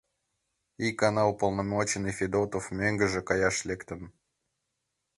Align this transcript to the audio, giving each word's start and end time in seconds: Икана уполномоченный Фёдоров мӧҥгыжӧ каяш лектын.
Икана 0.87 1.23
уполномоченный 1.31 2.15
Фёдоров 2.19 2.65
мӧҥгыжӧ 2.77 3.21
каяш 3.29 3.55
лектын. 3.67 4.01